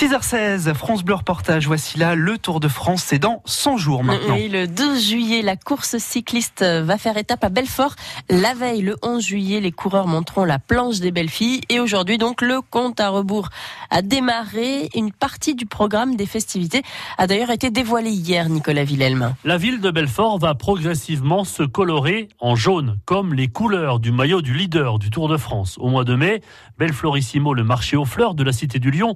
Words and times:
6h16, 0.00 0.72
France 0.72 1.04
Bleu 1.04 1.16
Reportage. 1.16 1.66
Voici 1.66 1.98
là 1.98 2.14
le 2.14 2.38
Tour 2.38 2.58
de 2.58 2.68
France. 2.68 3.02
C'est 3.06 3.18
dans 3.18 3.42
100 3.44 3.76
jours 3.76 4.02
maintenant. 4.02 4.32
Oui, 4.32 4.48
le 4.48 4.66
12 4.66 4.98
juillet, 4.98 5.42
la 5.42 5.56
course 5.56 5.98
cycliste 5.98 6.64
va 6.64 6.96
faire 6.96 7.18
étape 7.18 7.44
à 7.44 7.50
Belfort. 7.50 7.96
La 8.30 8.54
veille, 8.54 8.80
le 8.80 8.96
11 9.02 9.22
juillet, 9.22 9.60
les 9.60 9.72
coureurs 9.72 10.06
monteront 10.06 10.46
la 10.46 10.58
planche 10.58 11.00
des 11.00 11.10
belles 11.10 11.28
filles. 11.28 11.60
Et 11.68 11.80
aujourd'hui, 11.80 12.16
donc, 12.16 12.40
le 12.40 12.62
compte 12.62 12.98
à 12.98 13.10
rebours 13.10 13.50
a 13.90 14.00
démarré. 14.00 14.88
Une 14.94 15.12
partie 15.12 15.54
du 15.54 15.66
programme 15.66 16.16
des 16.16 16.24
festivités 16.24 16.82
a 17.18 17.26
d'ailleurs 17.26 17.50
été 17.50 17.68
dévoilée 17.68 18.08
hier, 18.08 18.48
Nicolas 18.48 18.84
Villelme. 18.84 19.34
La 19.44 19.58
ville 19.58 19.82
de 19.82 19.90
Belfort 19.90 20.38
va 20.38 20.54
progressivement 20.54 21.44
se 21.44 21.62
colorer 21.62 22.30
en 22.38 22.56
jaune, 22.56 22.96
comme 23.04 23.34
les 23.34 23.48
couleurs 23.48 24.00
du 24.00 24.12
maillot 24.12 24.40
du 24.40 24.54
leader 24.54 24.98
du 24.98 25.10
Tour 25.10 25.28
de 25.28 25.36
France. 25.36 25.76
Au 25.78 25.90
mois 25.90 26.04
de 26.04 26.14
mai, 26.14 26.40
Belflorissimo, 26.78 27.52
le 27.52 27.64
marché 27.64 27.98
aux 27.98 28.06
fleurs 28.06 28.32
de 28.32 28.42
la 28.42 28.52
Cité 28.52 28.78
du 28.78 28.90
Lion, 28.90 29.14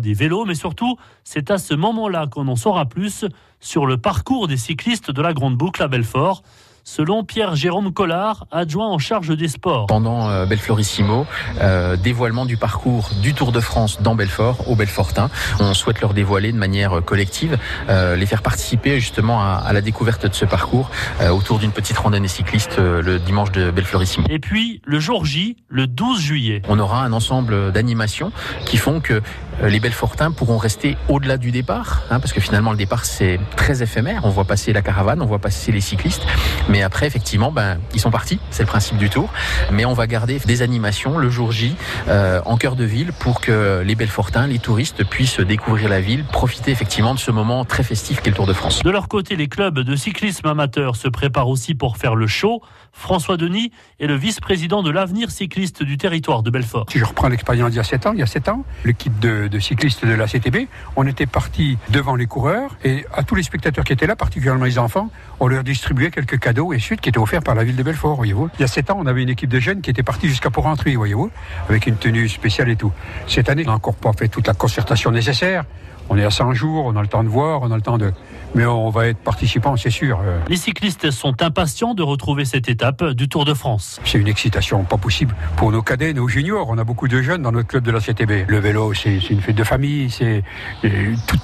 des 0.00 0.14
vélos, 0.14 0.44
mais 0.44 0.54
surtout, 0.54 0.96
c'est 1.24 1.50
à 1.50 1.58
ce 1.58 1.74
moment-là 1.74 2.26
qu'on 2.26 2.48
en 2.48 2.56
saura 2.56 2.86
plus 2.86 3.24
sur 3.60 3.86
le 3.86 3.96
parcours 3.96 4.46
des 4.46 4.56
cyclistes 4.56 5.10
de 5.10 5.22
la 5.22 5.32
Grande 5.32 5.56
Boucle 5.56 5.82
à 5.82 5.88
Belfort 5.88 6.42
selon 6.84 7.24
Pierre-Jérôme 7.24 7.92
Collard, 7.92 8.46
adjoint 8.50 8.88
en 8.88 8.98
charge 8.98 9.36
des 9.36 9.48
sports. 9.48 9.86
Pendant 9.86 10.28
euh, 10.28 10.46
Belflorissimo, 10.46 11.26
euh, 11.60 11.96
dévoilement 11.96 12.46
du 12.46 12.56
parcours 12.56 13.10
du 13.22 13.34
Tour 13.34 13.52
de 13.52 13.60
France 13.60 14.00
dans 14.02 14.14
Belfort, 14.14 14.68
au 14.68 14.76
Belfortin. 14.76 15.30
On 15.58 15.74
souhaite 15.74 16.00
leur 16.00 16.14
dévoiler 16.14 16.52
de 16.52 16.58
manière 16.58 17.02
collective, 17.04 17.58
euh, 17.88 18.16
les 18.16 18.26
faire 18.26 18.42
participer 18.42 19.00
justement 19.00 19.40
à, 19.40 19.62
à, 19.64 19.72
la 19.72 19.80
découverte 19.80 20.26
de 20.26 20.34
ce 20.34 20.44
parcours 20.44 20.90
euh, 21.20 21.30
autour 21.30 21.58
d'une 21.58 21.72
petite 21.72 21.98
randonnée 21.98 22.28
cycliste 22.28 22.78
euh, 22.78 23.02
le 23.02 23.18
dimanche 23.18 23.52
de 23.52 23.70
Belflorissimo. 23.70 24.26
Et 24.30 24.38
puis, 24.38 24.80
le 24.84 25.00
jour 25.00 25.24
J, 25.24 25.56
le 25.68 25.86
12 25.86 26.20
juillet. 26.20 26.62
On 26.68 26.78
aura 26.78 27.02
un 27.02 27.12
ensemble 27.12 27.72
d'animations 27.72 28.32
qui 28.64 28.76
font 28.76 29.00
que 29.00 29.22
euh, 29.62 29.68
les 29.68 29.80
Belfortins 29.80 30.30
pourront 30.30 30.56
rester 30.56 30.96
au-delà 31.08 31.36
du 31.36 31.50
départ, 31.50 32.02
hein, 32.10 32.20
parce 32.20 32.32
que 32.32 32.40
finalement 32.40 32.70
le 32.70 32.78
départ 32.78 33.04
c'est 33.04 33.38
très 33.56 33.82
éphémère. 33.82 34.22
On 34.24 34.30
voit 34.30 34.44
passer 34.44 34.72
la 34.72 34.82
caravane, 34.82 35.20
on 35.20 35.26
voit 35.26 35.38
passer 35.38 35.72
les 35.72 35.80
cyclistes, 35.80 36.26
mais 36.70 36.82
après 36.82 37.06
effectivement, 37.06 37.52
ben 37.52 37.78
ils 37.94 38.00
sont 38.00 38.10
partis. 38.10 38.38
C'est 38.50 38.62
le 38.62 38.68
principe 38.68 38.96
du 38.96 39.10
tour. 39.10 39.30
Mais 39.72 39.84
on 39.84 39.92
va 39.92 40.06
garder 40.06 40.38
des 40.38 40.62
animations 40.62 41.18
le 41.18 41.28
jour 41.28 41.52
J 41.52 41.76
euh, 42.08 42.40
en 42.44 42.56
cœur 42.56 42.76
de 42.76 42.84
ville 42.84 43.12
pour 43.12 43.40
que 43.40 43.82
les 43.84 43.94
Belfortins, 43.94 44.46
les 44.46 44.58
touristes 44.58 45.04
puissent 45.04 45.40
découvrir 45.40 45.88
la 45.88 46.00
ville, 46.00 46.24
profiter 46.24 46.70
effectivement 46.70 47.14
de 47.14 47.18
ce 47.18 47.30
moment 47.30 47.64
très 47.64 47.82
festif 47.82 48.22
qu'est 48.22 48.30
le 48.30 48.36
Tour 48.36 48.46
de 48.46 48.52
France. 48.52 48.82
De 48.82 48.90
leur 48.90 49.08
côté, 49.08 49.36
les 49.36 49.48
clubs 49.48 49.80
de 49.80 49.96
cyclisme 49.96 50.46
amateur 50.46 50.96
se 50.96 51.08
préparent 51.08 51.48
aussi 51.48 51.74
pour 51.74 51.96
faire 51.96 52.14
le 52.14 52.26
show. 52.26 52.62
François 52.92 53.36
Denis 53.36 53.72
est 53.98 54.06
le 54.06 54.16
vice-président 54.16 54.82
de 54.82 54.90
l'avenir 54.90 55.30
cycliste 55.30 55.82
du 55.82 55.96
territoire 55.96 56.42
de 56.42 56.50
Belfort. 56.50 56.86
Si 56.90 56.98
je 56.98 57.04
reprends 57.04 57.28
l'expérience 57.28 57.70
d'il 57.70 57.76
y 57.76 57.80
a 57.80 57.84
7 57.84 58.06
ans, 58.06 58.12
il 58.12 58.20
y 58.20 58.22
a 58.22 58.26
7 58.26 58.48
ans, 58.48 58.64
l'équipe 58.84 59.18
de, 59.18 59.48
de, 59.48 59.58
cyclistes 59.58 60.04
de 60.04 60.12
la 60.12 60.26
CTB, 60.26 60.68
on 60.96 61.06
était 61.06 61.26
parti 61.26 61.78
devant 61.90 62.14
les 62.14 62.26
coureurs 62.26 62.76
et 62.84 63.04
à 63.12 63.22
tous 63.22 63.34
les 63.34 63.42
spectateurs 63.42 63.84
qui 63.84 63.92
étaient 63.92 64.06
là, 64.06 64.16
particulièrement 64.16 64.64
les 64.64 64.78
enfants, 64.78 65.10
on 65.38 65.48
leur 65.48 65.64
distribuait 65.64 66.10
quelques 66.10 66.38
cadeaux 66.38 66.59
et 66.72 66.78
suite 66.78 67.00
qui 67.00 67.08
étaient 67.08 67.18
offerts 67.18 67.42
par 67.42 67.54
la 67.54 67.64
ville 67.64 67.76
de 67.76 67.82
Belfort. 67.82 68.24
Il 68.26 68.36
y 68.60 68.62
a 68.62 68.66
7 68.66 68.90
ans, 68.90 68.98
on 69.00 69.06
avait 69.06 69.22
une 69.22 69.28
équipe 69.28 69.50
de 69.50 69.60
jeunes 69.60 69.80
qui 69.80 69.90
était 69.90 70.02
partie 70.02 70.28
jusqu'à 70.28 70.50
pour 70.50 70.68
voyez-vous, 70.68 71.30
avec 71.68 71.86
une 71.86 71.96
tenue 71.96 72.28
spéciale 72.28 72.68
et 72.68 72.76
tout. 72.76 72.92
Cette 73.26 73.48
année, 73.48 73.64
on 73.66 73.70
n'a 73.70 73.76
encore 73.76 73.94
pas 73.94 74.12
fait 74.12 74.28
toute 74.28 74.46
la 74.46 74.54
concertation 74.54 75.10
nécessaire. 75.10 75.64
On 76.12 76.18
est 76.18 76.24
à 76.24 76.30
100 76.30 76.54
jours, 76.54 76.86
on 76.86 76.96
a 76.96 77.02
le 77.02 77.06
temps 77.06 77.22
de 77.22 77.28
voir, 77.28 77.62
on 77.62 77.70
a 77.70 77.76
le 77.76 77.82
temps 77.82 77.96
de... 77.96 78.12
Mais 78.56 78.66
on 78.66 78.90
va 78.90 79.06
être 79.06 79.18
participant, 79.18 79.76
c'est 79.76 79.90
sûr. 79.90 80.20
Les 80.48 80.56
cyclistes 80.56 81.12
sont 81.12 81.40
impatients 81.40 81.94
de 81.94 82.02
retrouver 82.02 82.44
cette 82.44 82.68
étape 82.68 83.04
du 83.10 83.28
Tour 83.28 83.44
de 83.44 83.54
France. 83.54 84.00
C'est 84.04 84.18
une 84.18 84.26
excitation 84.26 84.82
pas 84.82 84.96
possible 84.96 85.36
pour 85.56 85.70
nos 85.70 85.82
cadets, 85.82 86.12
nos 86.12 86.26
juniors. 86.26 86.68
On 86.68 86.78
a 86.78 86.82
beaucoup 86.82 87.06
de 87.06 87.22
jeunes 87.22 87.42
dans 87.42 87.52
notre 87.52 87.68
club 87.68 87.84
de 87.84 87.92
la 87.92 88.00
CTB. 88.00 88.46
Le 88.48 88.58
vélo, 88.58 88.92
c'est 88.92 89.30
une 89.30 89.40
fête 89.40 89.54
de 89.54 89.62
famille. 89.62 90.10
C'est 90.10 90.42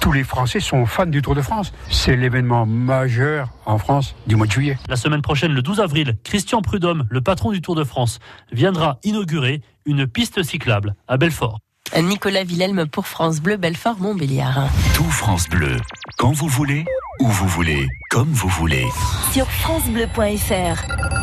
Tous 0.01 0.11
les 0.11 0.25
Français 0.25 0.59
sont 0.59 0.85
fans 0.85 1.05
du 1.05 1.21
Tour 1.21 1.33
de 1.33 1.41
France. 1.41 1.71
C'est 1.89 2.17
l'événement 2.17 2.65
majeur 2.65 3.53
en 3.65 3.77
France 3.77 4.15
du 4.27 4.35
mois 4.35 4.47
de 4.47 4.51
juillet. 4.51 4.77
La 4.89 4.97
semaine 4.97 5.21
prochaine, 5.21 5.53
le 5.53 5.61
12 5.61 5.79
avril, 5.79 6.17
Christian 6.25 6.61
Prudhomme, 6.61 7.07
le 7.09 7.21
patron 7.21 7.51
du 7.51 7.61
Tour 7.61 7.75
de 7.75 7.85
France, 7.85 8.19
viendra 8.51 8.99
inaugurer 9.05 9.61
une 9.85 10.07
piste 10.07 10.43
cyclable 10.43 10.95
à 11.07 11.15
Belfort. 11.15 11.59
Nicolas 12.01 12.43
Villelme 12.43 12.85
pour 12.85 13.07
France 13.07 13.39
Bleu 13.39 13.57
Belfort 13.57 13.97
Montbéliard. 13.99 14.67
Tout 14.93 15.09
France 15.09 15.47
Bleu, 15.49 15.77
quand 16.17 16.31
vous 16.31 16.47
voulez, 16.47 16.85
où 17.19 17.27
vous 17.27 17.47
voulez, 17.47 17.87
comme 18.11 18.31
vous 18.31 18.49
voulez. 18.49 18.85
Sur 19.33 19.49
francebleu.fr 19.49 21.16